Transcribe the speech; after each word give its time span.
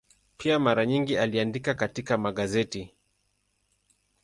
Pia 0.37 0.59
mara 0.59 0.85
nyingi 0.85 1.17
aliandika 1.17 1.73
katika 1.73 2.17
magazeti. 2.17 2.93